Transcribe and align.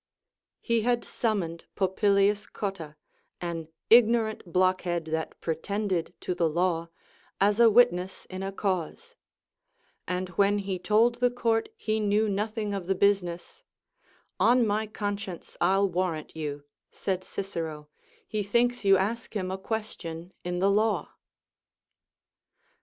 He 0.61 0.81
had 0.81 1.05
sum 1.05 1.41
moned 1.41 1.65
Popilius 1.75 2.47
Cotta, 2.47 2.95
an 3.39 3.67
ignorant 3.87 4.51
blockhead 4.51 5.05
that 5.11 5.39
pretended 5.41 6.15
to 6.21 6.33
the 6.33 6.49
law, 6.49 6.89
as 7.39 7.59
a 7.59 7.69
witness 7.69 8.25
in 8.25 8.41
a 8.41 8.51
cause; 8.51 9.13
and 10.07 10.29
Avhen 10.31 10.61
he 10.61 10.79
told 10.79 11.19
the 11.19 11.29
court 11.29 11.69
he 11.77 11.99
knew 11.99 12.27
nothing 12.27 12.73
of 12.73 12.87
the 12.87 12.95
business, 12.95 13.61
On 14.39 14.65
my 14.65 14.87
conscience, 14.87 15.55
I'll 15.61 15.87
warrant 15.87 16.35
you, 16.35 16.63
said 16.91 17.23
Cicero, 17.23 17.87
he 18.27 18.41
thinks 18.41 18.83
you 18.83 18.97
ask 18.97 19.35
him 19.35 19.51
a 19.51 19.57
question 19.59 20.33
in 20.43 20.57
the 20.57 20.71
law. 20.71 21.09